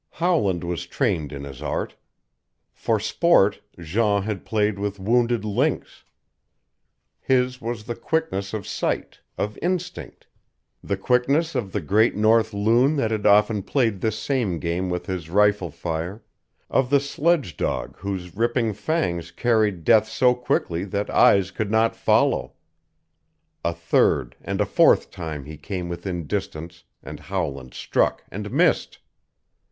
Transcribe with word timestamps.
Howland 0.13 0.63
was 0.63 0.87
trained 0.87 1.31
in 1.31 1.43
his 1.43 1.61
art. 1.61 1.95
For 2.73 2.99
sport 2.99 3.61
Jean 3.79 4.23
had 4.23 4.45
played 4.45 4.79
with 4.79 4.99
wounded 4.99 5.45
lynx; 5.45 6.03
his 7.19 7.61
was 7.61 7.83
the 7.83 7.93
quickness 7.93 8.51
of 8.51 8.65
sight, 8.65 9.19
of 9.37 9.59
instinct 9.61 10.25
the 10.83 10.97
quickness 10.97 11.53
of 11.53 11.71
the 11.71 11.81
great 11.81 12.15
north 12.15 12.51
loon 12.51 12.95
that 12.95 13.11
had 13.11 13.27
often 13.27 13.61
played 13.61 14.01
this 14.01 14.17
same 14.17 14.57
game 14.57 14.89
with 14.89 15.05
his 15.05 15.29
rifle 15.29 15.69
fire, 15.69 16.23
of 16.67 16.89
the 16.89 16.99
sledge 16.99 17.55
dog 17.55 17.95
whose 17.97 18.35
ripping 18.35 18.73
fangs 18.73 19.29
carried 19.29 19.83
death 19.83 20.07
so 20.09 20.33
quickly 20.33 20.83
that 20.83 21.11
eyes 21.11 21.51
could 21.51 21.69
not 21.69 21.95
follow. 21.95 22.53
A 23.63 23.71
third 23.75 24.35
and 24.41 24.59
a 24.59 24.65
fourth 24.65 25.11
time 25.11 25.45
he 25.45 25.57
came 25.57 25.89
within 25.89 26.25
distance 26.25 26.85
and 27.03 27.19
Howland 27.19 27.75
struck 27.75 28.23
and 28.31 28.49
missed. 28.49 28.97